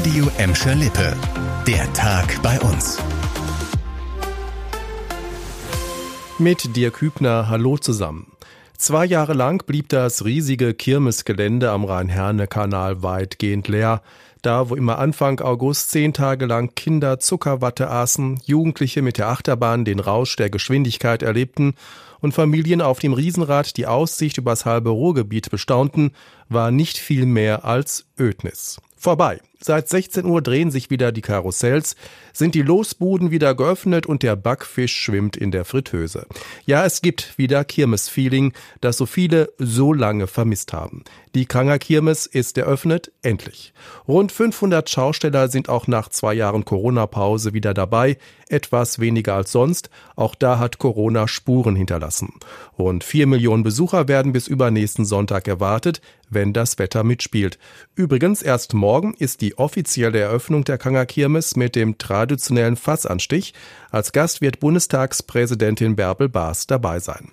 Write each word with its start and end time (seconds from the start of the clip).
Radio 0.00 0.30
Emscher 0.38 0.74
Lippe. 0.74 1.14
Der 1.66 1.92
Tag 1.92 2.40
bei 2.42 2.58
uns. 2.60 2.96
Mit 6.38 6.74
Dirk 6.74 7.02
Hübner, 7.02 7.50
hallo 7.50 7.76
zusammen. 7.76 8.32
Zwei 8.78 9.04
Jahre 9.04 9.34
lang 9.34 9.62
blieb 9.66 9.90
das 9.90 10.24
riesige 10.24 10.72
Kirmesgelände 10.72 11.70
am 11.70 11.84
Rhein-Herne-Kanal 11.84 13.02
weitgehend 13.02 13.68
leer. 13.68 14.00
Da, 14.40 14.70
wo 14.70 14.74
immer 14.74 14.98
Anfang 14.98 15.38
August 15.40 15.90
zehn 15.90 16.14
Tage 16.14 16.46
lang 16.46 16.74
Kinder 16.74 17.18
Zuckerwatte 17.18 17.90
aßen, 17.90 18.40
Jugendliche 18.46 19.02
mit 19.02 19.18
der 19.18 19.28
Achterbahn 19.28 19.84
den 19.84 20.00
Rausch 20.00 20.34
der 20.34 20.48
Geschwindigkeit 20.48 21.22
erlebten 21.22 21.74
und 22.20 22.32
Familien 22.32 22.80
auf 22.80 23.00
dem 23.00 23.12
Riesenrad 23.12 23.76
die 23.76 23.86
Aussicht 23.86 24.38
übers 24.38 24.64
halbe 24.64 24.88
Ruhrgebiet 24.88 25.50
bestaunten, 25.50 26.12
war 26.48 26.70
nicht 26.70 26.96
viel 26.96 27.26
mehr 27.26 27.66
als 27.66 28.06
Ödnis. 28.18 28.80
Vorbei. 28.96 29.40
Seit 29.62 29.90
16 29.90 30.24
Uhr 30.24 30.40
drehen 30.40 30.70
sich 30.70 30.88
wieder 30.88 31.12
die 31.12 31.20
Karussells, 31.20 31.94
sind 32.32 32.54
die 32.54 32.62
Losbuden 32.62 33.30
wieder 33.30 33.54
geöffnet 33.54 34.06
und 34.06 34.22
der 34.22 34.34
Backfisch 34.34 34.96
schwimmt 34.96 35.36
in 35.36 35.50
der 35.50 35.66
Fritteuse. 35.66 36.26
Ja, 36.64 36.86
es 36.86 37.02
gibt 37.02 37.36
wieder 37.36 37.62
Kirmes-Feeling, 37.64 38.54
das 38.80 38.96
so 38.96 39.04
viele 39.04 39.52
so 39.58 39.92
lange 39.92 40.26
vermisst 40.26 40.72
haben. 40.72 41.04
Die 41.34 41.44
Kranger 41.44 41.78
Kirmes 41.78 42.26
ist 42.26 42.56
eröffnet, 42.58 43.12
endlich. 43.22 43.72
Rund 44.08 44.32
500 44.32 44.88
Schausteller 44.88 45.48
sind 45.48 45.68
auch 45.68 45.86
nach 45.86 46.08
zwei 46.08 46.34
Jahren 46.34 46.64
Corona-Pause 46.64 47.52
wieder 47.52 47.74
dabei, 47.74 48.16
etwas 48.48 48.98
weniger 48.98 49.34
als 49.34 49.52
sonst. 49.52 49.90
Auch 50.16 50.34
da 50.34 50.58
hat 50.58 50.78
Corona 50.78 51.28
Spuren 51.28 51.76
hinterlassen. 51.76 52.34
Rund 52.78 53.04
vier 53.04 53.28
Millionen 53.28 53.62
Besucher 53.62 54.08
werden 54.08 54.32
bis 54.32 54.48
übernächsten 54.48 55.04
Sonntag 55.04 55.46
erwartet, 55.46 56.00
wenn 56.28 56.52
das 56.52 56.78
Wetter 56.78 57.04
mitspielt. 57.04 57.58
Übrigens, 57.94 58.42
erst 58.42 58.74
morgen 58.74 59.14
ist 59.14 59.40
die 59.40 59.49
die 59.50 59.58
offizielle 59.58 60.20
Eröffnung 60.20 60.62
der 60.62 60.78
Kanger 60.78 61.06
Kirmes 61.06 61.56
mit 61.56 61.74
dem 61.74 61.98
traditionellen 61.98 62.76
Fassanstich. 62.76 63.52
Als 63.90 64.12
Gast 64.12 64.40
wird 64.40 64.60
Bundestagspräsidentin 64.60 65.96
Bärbel 65.96 66.28
Baas 66.28 66.68
dabei 66.68 67.00
sein. 67.00 67.32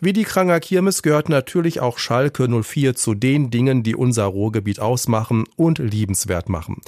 Wie 0.00 0.12
die 0.12 0.24
Kranger 0.24 0.60
Kirmes 0.60 1.02
gehört 1.02 1.28
natürlich 1.28 1.80
auch 1.80 1.98
Schalke 1.98 2.48
04 2.48 2.94
zu 2.94 3.14
den 3.14 3.50
Dingen, 3.50 3.82
die 3.82 3.94
unser 3.94 4.24
Ruhrgebiet 4.24 4.80
ausmachen 4.80 5.44
und 5.56 5.78
liebenswert 5.78 6.48
machen. 6.48 6.80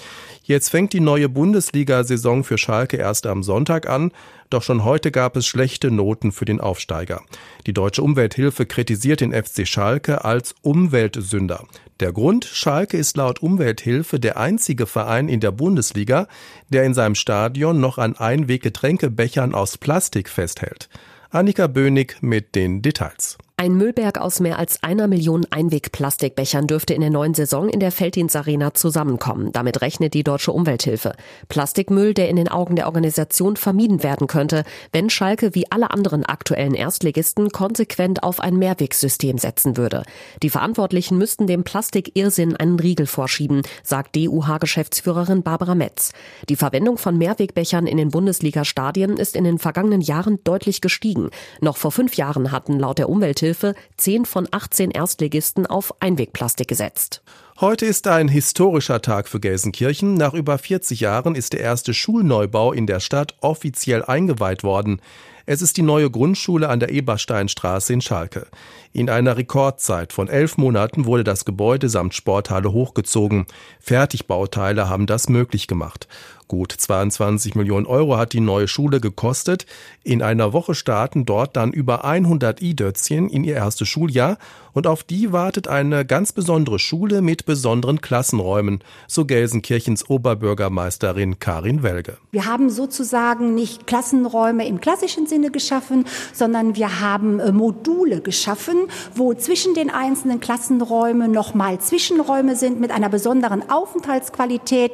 Jetzt 0.42 0.70
fängt 0.70 0.92
die 0.92 1.00
neue 1.00 1.28
Bundesliga-Saison 1.28 2.44
für 2.44 2.58
Schalke 2.58 2.96
erst 2.96 3.26
am 3.26 3.42
Sonntag 3.42 3.88
an, 3.88 4.12
doch 4.50 4.62
schon 4.62 4.84
heute 4.84 5.10
gab 5.10 5.36
es 5.36 5.46
schlechte 5.46 5.90
Noten 5.90 6.30
für 6.30 6.44
den 6.44 6.60
Aufsteiger. 6.60 7.22
Die 7.66 7.72
Deutsche 7.72 8.02
Umwelthilfe 8.02 8.66
kritisiert 8.66 9.20
den 9.20 9.32
FC 9.32 9.66
Schalke 9.66 10.24
als 10.24 10.54
Umweltsünder. 10.62 11.64
Der 12.00 12.12
Grund, 12.12 12.44
Schalke 12.44 12.96
ist 12.96 13.16
laut 13.16 13.42
Umwelthilfe 13.42 14.20
der 14.20 14.36
einzige 14.36 14.86
Verein 14.86 15.28
in 15.28 15.40
der 15.40 15.50
Bundesliga, 15.50 16.28
der 16.68 16.84
in 16.84 16.94
seinem 16.94 17.14
Stadion 17.14 17.80
noch 17.80 17.98
an 17.98 18.16
Einweggetränkebechern 18.16 19.54
aus 19.54 19.78
Plastik 19.78 20.28
festhält. 20.28 20.88
Annika 21.30 21.66
Bönig 21.66 22.16
mit 22.20 22.54
den 22.54 22.82
Details. 22.82 23.36
Ein 23.58 23.78
Müllberg 23.78 24.18
aus 24.18 24.40
mehr 24.40 24.58
als 24.58 24.82
einer 24.82 25.06
Million 25.06 25.46
Einwegplastikbechern 25.48 26.66
dürfte 26.66 26.92
in 26.92 27.00
der 27.00 27.08
neuen 27.08 27.32
Saison 27.32 27.70
in 27.70 27.80
der 27.80 27.90
Felddienstarena 27.90 28.74
zusammenkommen. 28.74 29.50
Damit 29.50 29.80
rechnet 29.80 30.12
die 30.12 30.24
Deutsche 30.24 30.52
Umwelthilfe. 30.52 31.14
Plastikmüll, 31.48 32.12
der 32.12 32.28
in 32.28 32.36
den 32.36 32.48
Augen 32.48 32.76
der 32.76 32.84
Organisation 32.84 33.56
vermieden 33.56 34.02
werden 34.02 34.26
könnte, 34.26 34.64
wenn 34.92 35.08
Schalke 35.08 35.54
wie 35.54 35.72
alle 35.72 35.90
anderen 35.90 36.26
aktuellen 36.26 36.74
Erstligisten 36.74 37.48
konsequent 37.48 38.22
auf 38.22 38.40
ein 38.40 38.58
Mehrwegsystem 38.58 39.38
setzen 39.38 39.78
würde. 39.78 40.02
Die 40.42 40.50
Verantwortlichen 40.50 41.16
müssten 41.16 41.46
dem 41.46 41.64
Plastikirrsinn 41.64 42.56
einen 42.56 42.78
Riegel 42.78 43.06
vorschieben, 43.06 43.62
sagt 43.82 44.16
DUH-Geschäftsführerin 44.16 45.42
Barbara 45.42 45.74
Metz. 45.74 46.12
Die 46.50 46.56
Verwendung 46.56 46.98
von 46.98 47.16
Mehrwegbechern 47.16 47.86
in 47.86 47.96
den 47.96 48.10
Bundesliga-Stadien 48.10 49.16
ist 49.16 49.34
in 49.34 49.44
den 49.44 49.58
vergangenen 49.58 50.02
Jahren 50.02 50.40
deutlich 50.44 50.82
gestiegen. 50.82 51.30
Noch 51.62 51.78
vor 51.78 51.90
fünf 51.90 52.18
Jahren 52.18 52.52
hatten 52.52 52.78
laut 52.78 52.98
der 52.98 53.08
Umwelthilfe 53.08 53.45
Umwelthilfe 53.46 53.74
10 53.96 54.24
von 54.24 54.48
18 54.50 54.90
Erstligisten 54.90 55.66
auf 55.66 55.94
Einwegplastik 56.00 56.66
gesetzt. 56.66 57.22
Heute 57.60 57.86
ist 57.86 58.06
ein 58.08 58.28
historischer 58.28 59.00
Tag 59.00 59.28
für 59.28 59.40
Gelsenkirchen. 59.40 60.14
Nach 60.14 60.34
über 60.34 60.58
40 60.58 61.00
Jahren 61.00 61.34
ist 61.36 61.52
der 61.52 61.60
erste 61.60 61.94
Schulneubau 61.94 62.72
in 62.72 62.86
der 62.86 63.00
Stadt 63.00 63.34
offiziell 63.40 64.04
eingeweiht 64.04 64.64
worden. 64.64 65.00
Es 65.48 65.62
ist 65.62 65.76
die 65.76 65.82
neue 65.82 66.10
Grundschule 66.10 66.68
an 66.68 66.80
der 66.80 66.90
Ebersteinstraße 66.90 67.92
in 67.92 68.00
Schalke. 68.00 68.48
In 68.92 69.08
einer 69.08 69.36
Rekordzeit 69.36 70.12
von 70.12 70.26
elf 70.26 70.58
Monaten 70.58 71.04
wurde 71.04 71.22
das 71.22 71.44
Gebäude 71.44 71.88
samt 71.88 72.14
Sporthalle 72.14 72.72
hochgezogen. 72.72 73.46
Fertigbauteile 73.78 74.88
haben 74.88 75.06
das 75.06 75.28
möglich 75.28 75.68
gemacht. 75.68 76.08
Gut 76.48 76.72
22 76.72 77.56
Millionen 77.56 77.86
Euro 77.86 78.16
hat 78.16 78.32
die 78.32 78.40
neue 78.40 78.68
Schule 78.68 79.00
gekostet. 79.00 79.66
In 80.04 80.22
einer 80.22 80.52
Woche 80.52 80.74
starten 80.74 81.26
dort 81.26 81.56
dann 81.56 81.72
über 81.72 82.04
100 82.04 82.62
I-Dötzchen 82.62 83.28
in 83.28 83.42
ihr 83.42 83.56
erstes 83.56 83.88
Schuljahr 83.88 84.38
und 84.72 84.86
auf 84.86 85.02
die 85.02 85.32
wartet 85.32 85.66
eine 85.66 86.06
ganz 86.06 86.32
besondere 86.32 86.78
Schule 86.78 87.20
mit 87.20 87.46
besonderen 87.46 88.00
Klassenräumen, 88.00 88.80
so 89.08 89.24
Gelsenkirchens 89.24 90.08
Oberbürgermeisterin 90.08 91.40
Karin 91.40 91.82
Welge. 91.82 92.16
Wir 92.30 92.46
haben 92.46 92.70
sozusagen 92.70 93.54
nicht 93.54 93.88
Klassenräume 93.88 94.68
im 94.68 94.80
klassischen 94.80 95.26
Sinne 95.26 95.35
geschaffen, 95.50 96.04
sondern 96.32 96.76
wir 96.76 97.00
haben 97.00 97.40
äh, 97.40 97.52
Module 97.52 98.20
geschaffen, 98.20 98.88
wo 99.14 99.34
zwischen 99.34 99.74
den 99.74 99.90
einzelnen 99.90 100.40
Klassenräumen 100.40 101.30
nochmal 101.30 101.78
Zwischenräume 101.80 102.56
sind 102.56 102.80
mit 102.80 102.90
einer 102.90 103.08
besonderen 103.08 103.70
Aufenthaltsqualität. 103.70 104.92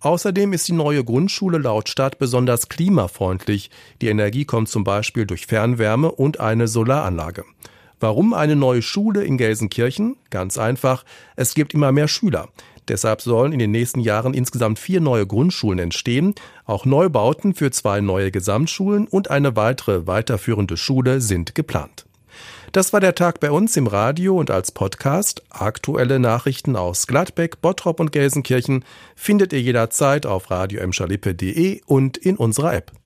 Außerdem 0.00 0.54
ist 0.54 0.66
die 0.66 0.72
neue 0.72 1.04
Grundschule 1.04 1.58
laut 1.58 1.90
Stadt 1.90 2.18
besonders 2.18 2.70
klimafreundlich. 2.70 3.70
Die 4.00 4.08
Energie 4.08 4.46
kommt 4.46 4.70
zum 4.70 4.82
Beispiel 4.82 5.26
durch 5.26 5.46
Fernwärme 5.46 6.10
und 6.10 6.40
eine 6.40 6.68
Solaranlage. 6.68 7.44
Warum 8.00 8.32
eine 8.32 8.56
neue 8.56 8.80
Schule 8.80 9.24
in 9.24 9.36
Gelsenkirchen? 9.36 10.16
Ganz 10.30 10.56
einfach, 10.56 11.04
es 11.36 11.52
gibt 11.52 11.74
immer 11.74 11.92
mehr 11.92 12.08
Schüler. 12.08 12.48
Deshalb 12.90 13.22
sollen 13.22 13.52
in 13.52 13.60
den 13.60 13.70
nächsten 13.70 14.00
Jahren 14.00 14.34
insgesamt 14.34 14.80
vier 14.80 15.00
neue 15.00 15.24
Grundschulen 15.24 15.78
entstehen. 15.78 16.34
Auch 16.66 16.84
Neubauten 16.84 17.54
für 17.54 17.70
zwei 17.70 18.00
neue 18.00 18.32
Gesamtschulen 18.32 19.06
und 19.06 19.30
eine 19.30 19.54
weitere 19.54 20.08
weiterführende 20.08 20.76
Schule 20.76 21.20
sind 21.20 21.54
geplant. 21.54 22.04
Das 22.72 22.92
war 22.92 22.98
der 22.98 23.14
Tag 23.14 23.38
bei 23.38 23.52
uns 23.52 23.76
im 23.76 23.86
Radio 23.86 24.36
und 24.36 24.50
als 24.50 24.72
Podcast. 24.72 25.44
Aktuelle 25.50 26.18
Nachrichten 26.18 26.74
aus 26.74 27.06
Gladbeck, 27.06 27.60
Bottrop 27.60 28.00
und 28.00 28.10
Gelsenkirchen 28.10 28.84
findet 29.14 29.52
ihr 29.52 29.62
jederzeit 29.62 30.26
auf 30.26 30.50
radio 30.50 30.82
und 31.86 32.16
in 32.16 32.36
unserer 32.36 32.74
App. 32.74 32.90